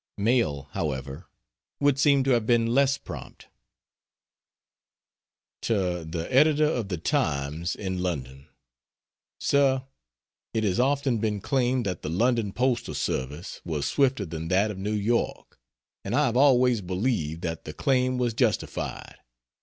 [0.17, 1.27] Mail, however,
[1.79, 3.49] would seem to have been less prompt.
[5.61, 8.47] To the Editor of the Times, in London:
[9.39, 9.83] SIR,
[10.55, 14.79] It has often been claimed that the London postal service was swifter than that of
[14.79, 15.59] New York,
[16.03, 19.17] and I have always believed that the claim was justified.